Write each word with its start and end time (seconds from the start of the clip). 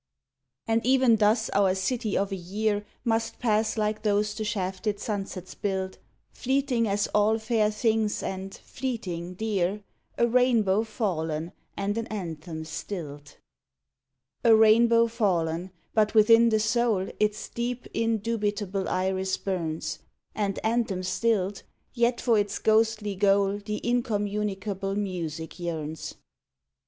And 0.67 0.83
even 0.83 1.17
thus 1.17 1.51
our 1.51 1.75
city 1.75 2.17
of 2.17 2.31
a 2.31 2.35
year 2.35 2.87
Must 3.03 3.37
pass 3.37 3.77
like 3.77 4.01
those 4.01 4.33
the 4.33 4.43
shafted 4.43 4.99
sunsets 4.99 5.53
build, 5.53 5.99
Fleeting 6.31 6.87
as 6.87 7.05
all 7.13 7.37
fair 7.37 7.69
things 7.69 8.23
and, 8.23 8.51
fleeting, 8.51 9.35
dear 9.35 9.83
A 10.17 10.25
rainbow 10.27 10.83
fallen 10.83 11.51
and 11.77 11.99
an 11.99 12.07
anthem 12.07 12.65
stilled. 12.65 13.37
105 14.41 14.41
THE 14.41 14.49
EVANESCENT 14.49 14.49
CITY 14.49 14.49
A 14.49 14.55
rainbow 14.55 15.07
fallen 15.07 15.71
but 15.93 16.15
within 16.15 16.49
the 16.49 16.59
soul 16.59 17.07
Its 17.19 17.47
deep, 17.49 17.85
indubitable 17.93 18.89
iris 18.89 19.37
burns; 19.37 19.99
And 20.33 20.57
anthem 20.63 21.03
stilled 21.03 21.61
yet 21.93 22.19
for 22.19 22.39
its 22.39 22.57
ghostly 22.57 23.13
goal 23.13 23.59
The 23.63 23.77
incommunicable 23.87 24.95
music 24.95 25.59
yearns. 25.59 26.15